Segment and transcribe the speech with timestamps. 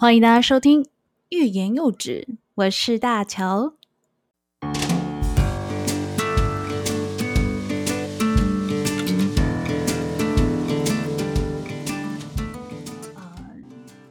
[0.00, 0.82] 欢迎大家收听
[1.28, 3.74] 《欲言又止》，我是大乔。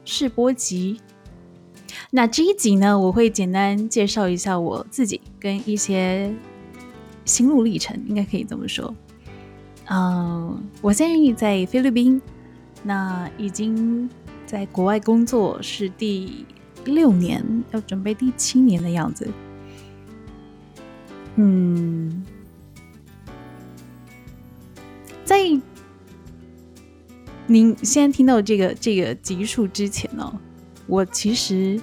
[0.04, 1.00] 试播集。
[2.12, 6.32] 那这一集呢，我会简单介绍一下我自己跟一些
[7.24, 8.94] 心路历程，应该可以这么说。
[9.86, 12.22] 嗯，我现在在菲律宾，
[12.84, 14.08] 那已经。
[14.50, 16.44] 在国外工作是第
[16.84, 19.30] 六年，要准备第七年的样子。
[21.36, 22.26] 嗯，
[25.24, 25.36] 在
[27.46, 30.40] 您现在听到这个这个集数之前呢，
[30.88, 31.80] 我其实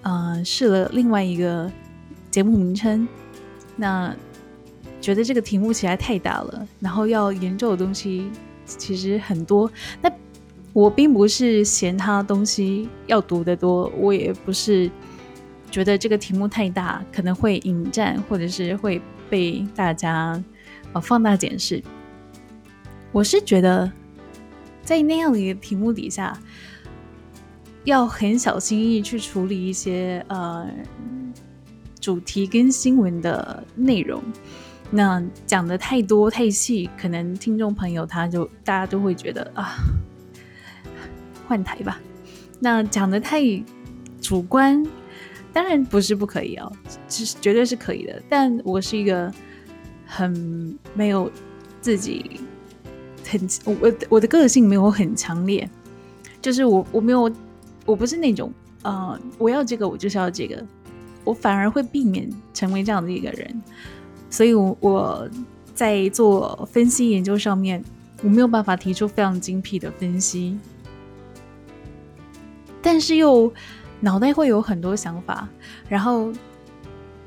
[0.00, 1.70] 呃试了另外一个
[2.30, 3.06] 节目名称，
[3.76, 4.16] 那
[4.98, 8.30] 觉得这个题目起来太大了，然后要研究的东西
[8.64, 10.10] 其实很多，那。
[10.72, 14.88] 我并不是嫌他东西要读的多，我也不是
[15.70, 20.40] 觉得这个题目太大，可能会引战，或者是会被大家
[20.92, 21.82] 呃放大检视。
[23.10, 23.90] 我是觉得
[24.82, 26.38] 在那样的一个题目底下，
[27.84, 30.68] 要很小心翼翼去处理一些呃
[31.98, 34.22] 主题跟新闻的内容。
[34.90, 39.74] 那讲的太多太细，可能听众朋友他就大家都会觉得啊。
[41.48, 41.98] 换台吧，
[42.60, 43.40] 那讲的太
[44.20, 44.86] 主观，
[45.52, 46.70] 当然不是不可以哦，
[47.08, 48.22] 是绝对是可以的。
[48.28, 49.32] 但我是一个
[50.04, 51.30] 很没有
[51.80, 52.38] 自己
[53.26, 55.68] 很我我的个性没有很强烈，
[56.42, 57.32] 就是我我没有
[57.86, 58.52] 我不是那种
[58.82, 60.62] 呃我要这个我就是要这个，
[61.24, 63.62] 我反而会避免成为这样的一个人。
[64.30, 65.30] 所以，我我
[65.74, 67.82] 在做分析研究上面，
[68.22, 70.58] 我没有办法提出非常精辟的分析。
[72.90, 73.52] 但是又
[74.00, 75.46] 脑袋会有很多想法，
[75.90, 76.32] 然后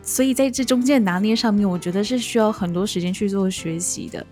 [0.02, 4.26] 所以在这中间拿捏上面，我觉得是需要很多时间去做学习的。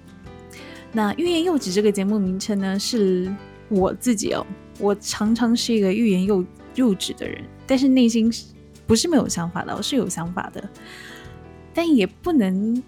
[0.92, 3.32] 那欲言又止这个节目名称呢，是
[3.68, 4.44] 我自己哦，
[4.80, 6.44] 我常常是一个欲言又
[6.74, 8.34] 又止的人，但是内心
[8.88, 10.68] 不是没有想法的，我是有想法的，
[11.76, 12.82] 但也不能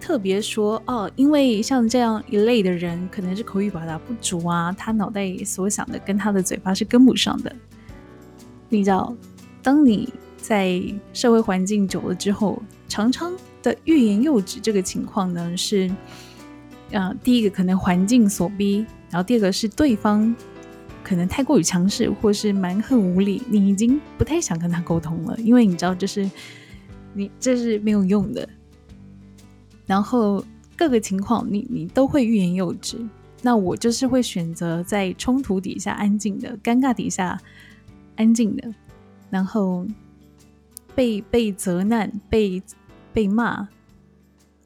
[0.00, 7.54] 特别说哦，因为像这样一类的人，可能是口语表达不足啊，他脑袋所想的跟他的嘴巴是跟不上的。
[8.72, 9.14] 你知道，
[9.62, 13.30] 当你在社会环境久了之后，常常
[13.62, 15.94] 的欲言又止这个情况呢，是，
[16.90, 20.34] 呃，第一个可能环境所逼，然后第二个是对方
[21.04, 26.28] 可能太过于强势，或是蛮横无理，你已经不太想跟他沟通了，因为你知道，就是
[27.12, 28.48] 你这是没有用的。
[29.84, 30.42] 然后
[30.78, 32.96] 各个情况，你你都会欲言又止。
[33.42, 37.38] 那我就是会选择在冲突底下安静的，尴尬底下。
[38.16, 38.74] 安静的，
[39.30, 39.86] 然后
[40.94, 42.62] 被被责难、被
[43.12, 43.68] 被骂、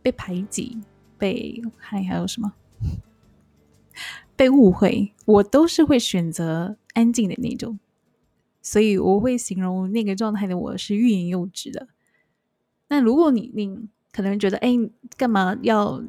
[0.03, 0.79] 被排挤、
[1.17, 2.53] 被还还有什么
[4.37, 7.79] 被误会，我都是会选择安静的那种。
[8.61, 11.87] 所以我会形容那个状态的我是欲言又止的。
[12.89, 14.71] 那如果你你可能觉得，哎，
[15.17, 16.03] 干嘛要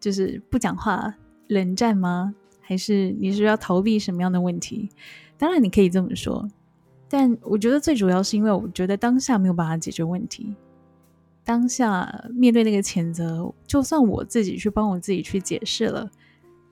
[0.00, 1.14] 就是不讲话、
[1.48, 2.34] 冷战吗？
[2.60, 4.88] 还是你是要逃避什么样的问题？
[5.36, 6.48] 当然，你可以这么说。
[7.12, 10.56] 但我觉得最主要是因为我觉得当下没有办法解决问题，
[11.44, 16.10] 当下面对那个谴责，就算我自己去帮我自己去解释了，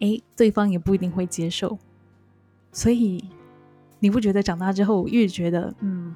[0.00, 1.78] 哎，对方也不一定会接受。
[2.72, 3.22] 所以
[3.98, 6.14] 你不觉得长大之后越觉得，嗯，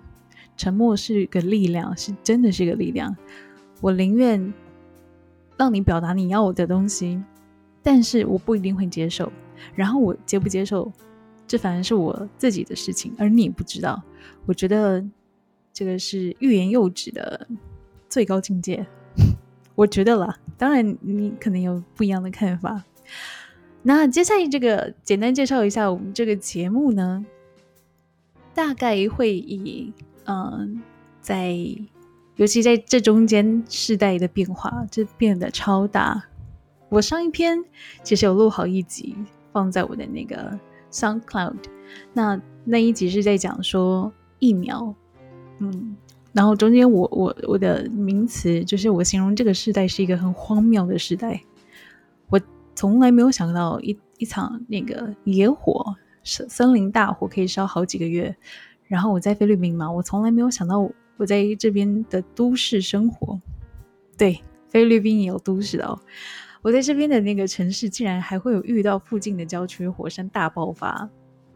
[0.56, 3.14] 沉默是个力量，是真的是个力量。
[3.82, 4.54] 我宁愿
[5.58, 7.22] 让你表达你要我的东西，
[7.82, 9.30] 但是我不一定会接受。
[9.74, 10.90] 然后我接不接受？
[11.54, 14.02] 这反而是我自己的事情，而你不知道。
[14.44, 15.04] 我觉得
[15.72, 17.46] 这个是欲言又止的
[18.08, 18.84] 最高境界。
[19.76, 22.82] 我觉得啦，当然你可能有不一样的看法。
[23.84, 27.24] 那接下来这个简单介绍一下我们这个节目呢，
[28.52, 29.92] 大概会以
[30.24, 30.82] 嗯，
[31.20, 31.56] 在
[32.34, 36.24] 尤其在这中间世代的变化，这变得超大。
[36.88, 37.64] 我上一篇
[38.02, 39.14] 其实有录好一集，
[39.52, 40.58] 放在我的那个。
[40.94, 41.56] SoundCloud，
[42.12, 44.94] 那那一集是在讲说疫苗，
[45.58, 45.96] 嗯，
[46.32, 51.42] 然后中间我我我的名词就是我形容这个时代是一个很荒谬的时代，
[52.28, 52.40] 我
[52.76, 58.34] 从来没有想到一一场那个野火森森林大火可以烧好几个月，
[58.86, 60.78] 然后我在菲律宾嘛，我从来没有想到
[61.16, 63.40] 我在这边的都市生活，
[64.16, 65.98] 对，菲律宾也有都市的哦。
[66.64, 71.06] 我在这边的那个城市，竟然还会有遇到附近的郊区火山大爆发，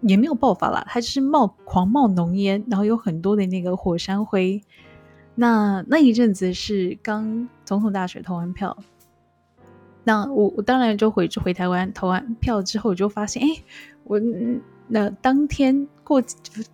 [0.02, 4.62] 也没有爆发啦，它就是冒狂冒浓烟，然后有很多的那个火山灰。
[5.34, 8.76] 那那一阵子是刚总统大选投完票，
[10.04, 13.48] 那我我当然就回回台湾投完票之后，我就发现，哎，
[14.04, 14.20] 我
[14.88, 16.20] 那当天过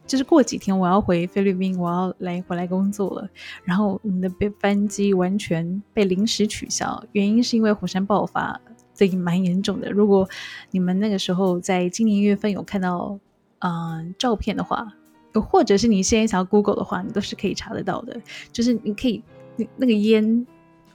[0.07, 3.29] 就是过几天我要回菲律宾，我要来回来工作了，
[3.65, 8.61] 然后我们的班班机完全被临时取消，原因是因为火山爆发。
[8.97, 9.91] 这蛮严重的。
[9.91, 10.29] 如果
[10.71, 13.19] 你们那个时候在今年一月份有看到
[13.59, 14.87] 嗯照片的话，
[15.33, 18.17] 或者是你现在想要 Google 的话，你都是可以查得到的。
[18.53, 19.21] 就是你可以
[19.57, 20.47] 那那个烟，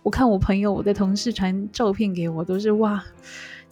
[0.01, 3.03] 我看我朋友、我的同事传照片给我，都是哇，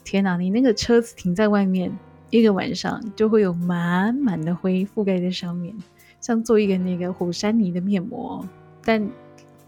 [0.03, 0.35] 天哪！
[0.35, 1.97] 你那个车子停在外面
[2.29, 5.75] 一个晚上，就会有满满的灰覆盖在上面，
[6.19, 8.45] 像做一个那个火山泥的面膜，
[8.83, 9.09] 但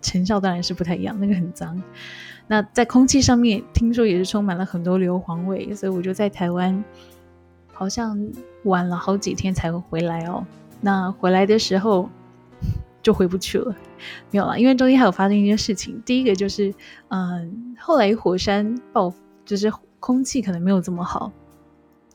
[0.01, 1.81] 成效当然是不太一样，那个很脏。
[2.47, 6.83] 那在空气上面，听说也是充满了很多硫磺味，所以我就在台湾，
[7.71, 8.19] 好像
[8.63, 10.45] 晚了好几天才会回来哦。
[10.81, 12.09] 那回来的时候
[13.03, 13.75] 就回不去了，
[14.31, 16.01] 没有了，因为中间还有发生一件事情。
[16.05, 16.73] 第一个就是，
[17.09, 19.13] 嗯，后来火山爆，
[19.45, 21.31] 就是空气可能没有这么好。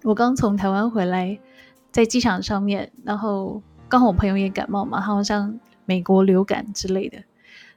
[0.05, 1.39] 我刚从台湾回来，
[1.91, 7.17] 在机场上面，然后刚好我朋友也感冒嘛，好像美国流感之类的。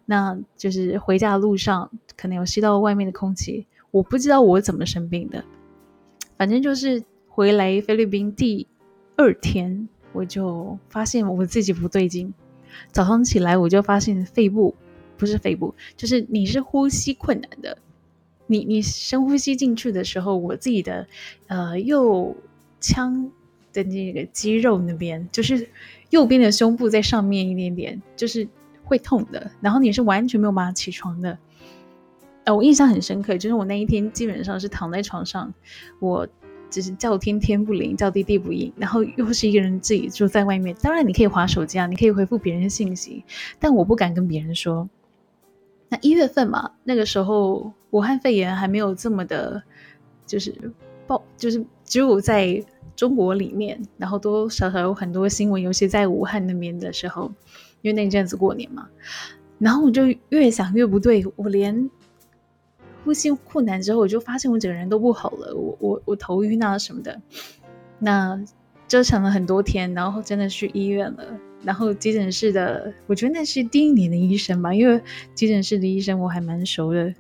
[0.06, 5.42] 那就是回家的路上，可能有吸到外面的空气，我不知道我怎么生病的。
[6.36, 8.68] 反正就是回来菲律宾第
[9.16, 12.34] 二天，我就发现我自己不对劲。
[12.92, 14.76] 早上起来我就发现肺部
[15.18, 17.78] 不是肺部，就是你是呼吸困难的。
[18.48, 21.08] 你你深呼吸进去的时候，我自己的
[21.48, 22.36] 呃右
[22.80, 23.32] 腔
[23.72, 25.70] 的那个肌肉那边，就是
[26.10, 28.48] 右边的胸部在上面一点点，就是。
[28.90, 31.38] 会痛的，然后你是完全没有办法起床的。
[32.46, 35.54] 呃，我印象很深刻，就是我那一天基本上是躺在床上，
[36.00, 36.26] 我
[36.70, 40.74] 只是叫天天不灵，叫地地不应，然后又是一个人自己住在外面。
[40.82, 43.26] 当然你可以划手机啊，你可以回复别人的信息，
[43.60, 44.90] 但我不敢跟别人说。
[45.90, 49.62] 那一月份嘛，那个时候武汉肺炎还没有这么的，
[50.26, 50.54] 就是
[51.06, 52.64] 爆，就是只有在
[52.96, 57.32] 中国里面，然后多多少少有很多新闻，尤其在武汉那边的时候。
[57.84, 58.90] 因为那阵子过年嘛，
[59.60, 61.90] 然后我就越想越不对，我连
[63.06, 67.22] 呼吸困难之后，我就发现我整个人都不好了，我我我头晕啊什么的，
[68.00, 68.44] 那
[68.88, 71.24] 折腾了很多天，然后真的去医院了，
[71.64, 75.00] 然后急诊室的，我觉得那是第一年的医生吧，因为
[75.36, 77.14] 急诊室的医生我还蛮熟的，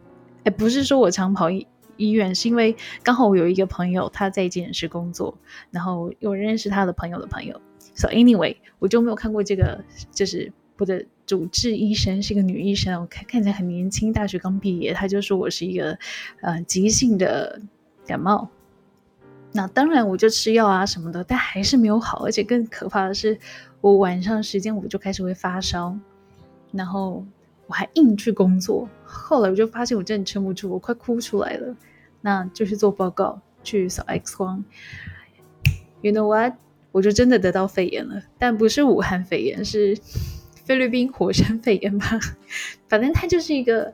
[0.48, 1.68] 哎，不是说我常跑医
[1.98, 2.74] 医院，是因为
[3.04, 5.38] 刚好我有一个朋友他在急诊室工作，
[5.72, 7.60] 然后有认识他的朋友的朋友。
[7.96, 16.00] So anyway，我就没有看过这个，就是我的主治医生是一个女医生，我看看起来很年轻，大学刚毕业，她就说我是一个
[16.40, 17.60] 呃急性的
[18.06, 18.48] 感冒。
[19.52, 23.38] 那当然我就吃药啊什么的，但还是没有好，而且更可怕的是，
[23.82, 25.98] 我晚上时间我就开始会发烧，
[26.72, 27.26] 然后
[27.68, 31.75] 我还硬去工作，后来我就发现我真的撑不住，我快哭出来了，
[32.22, 34.64] 那就是做报告去扫 X 光
[36.02, 36.54] ，You know what？
[36.94, 39.96] 我就真的得到肺炎了，但不是武汉肺炎，是
[40.64, 42.19] 菲律宾火山肺炎吧？
[42.88, 43.94] 反正它就是一个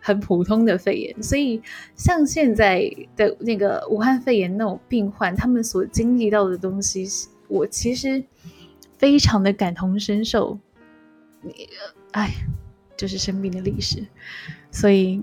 [0.00, 1.22] 很普通的肺炎。
[1.22, 1.62] 所以
[1.94, 7.06] 像现在的那个武汉肺炎那种病患，他们所经历到的东西，
[7.46, 8.24] 我其实
[8.98, 10.58] 非常的感同身受。
[11.42, 11.68] 你，
[12.12, 12.32] 哎，
[13.00, 14.04] 就是生病的历史，
[14.70, 15.22] 所以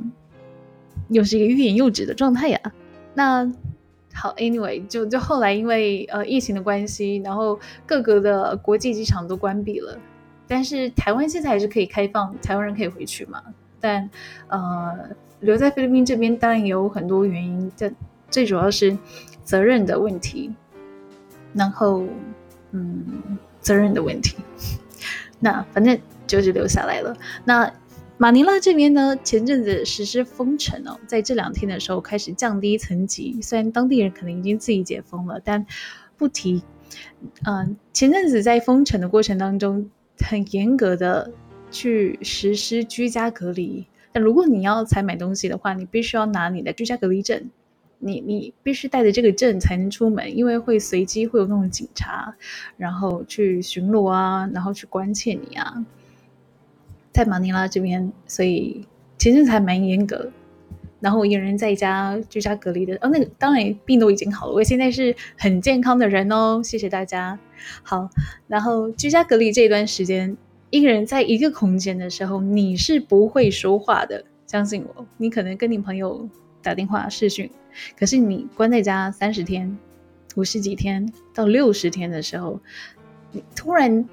[1.10, 2.60] 又是一个欲言又止的状态呀。
[3.13, 3.51] 那。
[4.19, 9.96] 好，Anyway，就就后来因为呃疫情的关系，然后各个的国际机场都关闭了，
[10.48, 13.43] 但是台湾现在还是可以开放，台湾人可以回去嘛。
[13.79, 14.10] 但
[14.48, 14.91] 呃
[15.41, 17.93] 留在菲律宾这边当然也有很多原因，这
[18.27, 18.98] 最主要是
[19.43, 20.51] 责任的问题，
[21.53, 22.03] 然后
[22.72, 23.05] 嗯
[23.62, 24.36] 责任的问题，
[25.39, 25.96] 那反正
[26.27, 27.17] 就是留下来了。
[27.46, 27.74] 那。
[28.19, 33.39] 马尼拉这边呢，前阵子实施封城哦，在这两天的时候开始降低层级。
[33.43, 35.67] 虽然当地人可能已经自己解封了，但
[36.17, 36.63] 不提。
[37.46, 41.31] 嗯，前阵子在封城的过程当中，很严格的
[41.69, 43.86] 去实施居家隔离。
[44.12, 47.51] 但如果你要采买东西的话，你必须要拿你的居家隔离证，
[48.00, 52.34] 你你必须带着这个证才能出门，因为会随机会有那种警察，
[52.77, 55.86] 然后去巡逻啊，然后去关切你啊。
[57.18, 58.86] 在马尼拉这边，所以
[59.18, 60.32] 其实还蛮严格。
[61.00, 67.40] 然后我一个人在家居家隔离的，哦，那个当然病都已经好了，我现在是很健康的人哦，谢谢大家。
[67.82, 68.08] 好，
[68.46, 70.38] 然后居家隔离这段时间，
[70.70, 75.04] 一个人在一个空间的时候，你是不会说话的，相信我。
[75.18, 76.30] 你可能跟你朋友
[76.62, 77.50] 打电话视讯，
[77.98, 79.76] 可是你关在家三十天，
[80.36, 82.60] 五十几天到六十天的时候，
[83.32, 84.08] 你突然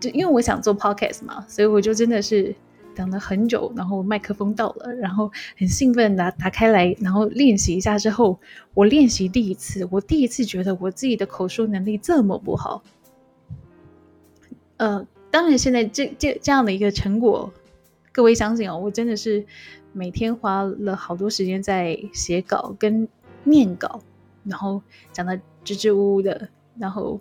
[0.00, 2.54] 就因为我想做 podcast 嘛，所以我就真的是
[2.94, 8.38] 等了很久，然后麦克风到了，然后很兴奋的打开来，然后练习一下之后，
[8.74, 12.82] 我练习第一次，我第一次觉得我自己的口述能力这么不好。
[14.78, 17.52] 呃，当然现在这这这样的一个成果，
[18.12, 19.44] 各位相信哦，我真的是
[19.92, 23.06] 每天花了好多时间在写稿跟
[23.44, 24.00] 念稿。
[24.42, 24.80] 然后
[25.12, 27.20] 讲的支支吾吾的，然后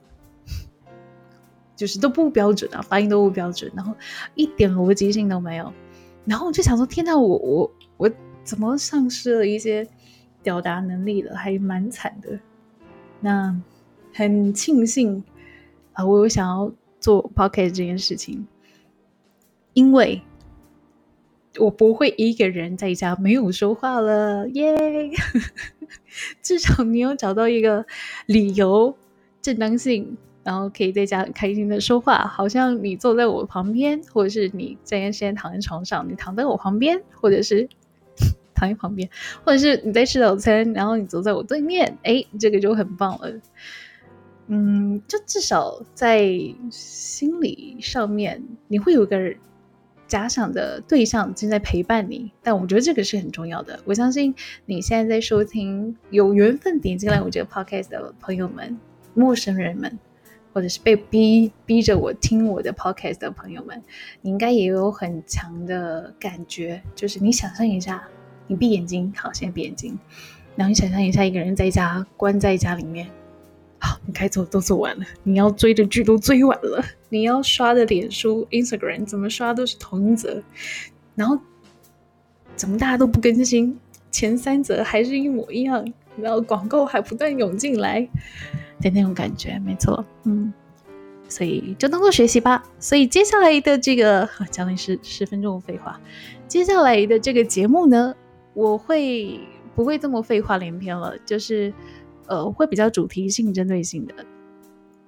[1.80, 3.96] 就是都不标准啊，发音都不标准，然后
[4.36, 5.72] 一点逻辑性都没有。
[6.26, 8.12] 然后我就想说，天呐，我我我
[8.44, 9.88] 怎么丧失了一些
[10.44, 11.34] 表达能力了？
[11.38, 12.38] 还蛮惨的。
[13.22, 13.58] 那
[14.14, 15.24] 很庆幸
[15.94, 16.70] 啊，我有想要
[17.00, 18.46] 做 podcast 这件事情，
[19.74, 20.22] 因为。
[21.58, 25.10] 我不会一个人在家没有说话了，耶！
[26.44, 27.86] 至少你有找到一个
[28.28, 28.96] 理由、
[29.42, 30.16] 正当性，
[30.50, 32.28] 然后可以在家很开心的说话。
[32.28, 37.70] 好像你坐在我旁边，或者是你在现在躺在床上，你躺在我旁边，或者是
[38.56, 39.08] 躺在旁边，
[39.44, 43.32] 或者是你在吃早餐，然后你坐在我对面，哎，这个就很棒了。
[44.48, 46.28] 嗯，就至少在
[46.72, 49.36] 心理上面，你会有个。
[50.10, 53.80] 假想的对象正在陪伴你，但我觉得这个是很重要的。
[53.86, 54.34] 我相信
[54.66, 58.76] 你现在在收听，有缘分点进来我这个 podcast 的朋友们、
[59.14, 60.00] 陌生人们，
[60.54, 63.82] 或者是被逼逼着我听我的 podcast 的朋友们，
[64.22, 66.82] 你应该也有很强的感觉。
[66.96, 68.08] 就是你想象一下，
[68.48, 69.98] 你闭眼睛，好，现在闭眼睛，
[70.56, 73.08] 然后你想象一下，一个人在家关在家里面。
[73.82, 80.44] 好，你该做的都做完了，你要追的剧都追完了，你要刷的脸书、Instagram 怎么刷都是同一则，
[81.16, 81.40] 然后
[82.58, 83.80] 怎么大家都不更新，
[84.12, 88.06] 前三则还是一模一样，然后广告还不断涌进来
[88.82, 90.54] 的那种感觉，没错，嗯，
[91.28, 92.64] 所以就当做学习吧。
[92.80, 96.00] 所以接下来的这个 讲的是十分钟废话，
[96.48, 98.16] 接下来的这个节目呢，
[98.54, 99.40] 我会
[99.76, 101.18] 不会这么废话连篇了？
[101.26, 101.74] 就是。
[102.32, 104.14] 呃，会比较主题性、针对性的，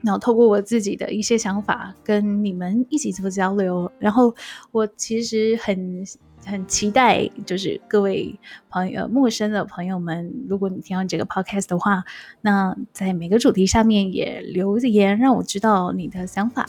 [0.01, 3.91] 然后透过我自己的一些想法跟你们一起做交流。
[3.99, 4.33] 然后
[4.71, 6.03] 我其实很
[6.45, 8.37] 很期待，就是各位
[8.69, 12.03] 朋友、陌生的朋友们，如果你听到这个 podcast 的话，
[12.41, 16.67] 那在每个主题下面也留言，让我知道你的想法。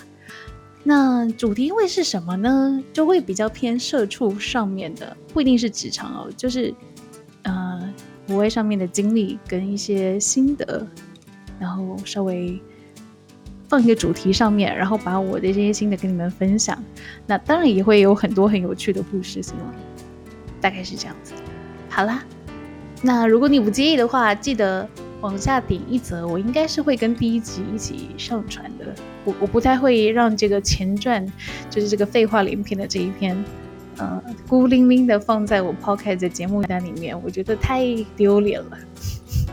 [0.85, 2.83] 那主题会是什么呢？
[2.93, 6.75] 就会比较偏社畜上面的，不一定是职场哦，就是
[7.43, 7.93] 呃。
[8.25, 10.87] 国外上面的经历跟一些心得，
[11.59, 12.59] 然后稍微
[13.73, 16.79] 放一个主题上面，然后把我的这些心得跟你们分享。
[17.27, 19.75] 那当然也会有很多很有趣的故事，希望
[20.61, 21.33] 大概是这样子。
[21.89, 22.23] 好啦，
[23.01, 24.87] 那如果你不介意的话，记得
[25.23, 28.95] 往下点一则，我应该是会跟第一集一起上传的。
[29.25, 31.27] 我我不太会让这个前传，
[31.71, 33.43] 就是这个废话连篇的这一篇。
[33.97, 37.87] 呃，孤零零的放在我 podcast 的节目单里面，我觉得太
[38.19, 38.77] 丢脸了，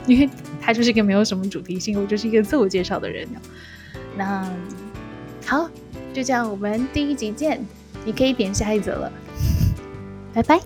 [0.08, 3.26] 因为他就是一个没有什么主题性，我就是一个自我介绍的人。
[4.20, 4.46] 那
[5.46, 5.70] 好，
[6.14, 7.66] 就这样，我们第一集见，
[8.04, 9.12] 你可以点下一则了，
[10.36, 10.60] 拜拜。